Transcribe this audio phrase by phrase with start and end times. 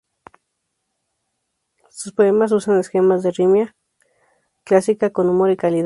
[1.91, 3.75] Sus poemas usan esquemas de rima
[4.63, 5.79] clásica con humor y calidez.